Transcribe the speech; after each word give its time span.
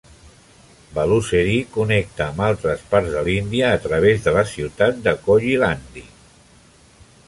Balussery 0.95 1.57
connecta 1.75 2.27
amb 2.27 2.43
altres 2.47 2.83
parts 2.95 3.13
de 3.19 3.23
l'Índia 3.29 3.71
a 3.77 3.85
través 3.87 4.27
de 4.27 4.37
la 4.41 4.47
ciutat 4.57 5.01
de 5.09 5.19
Koyilandy. 5.29 6.09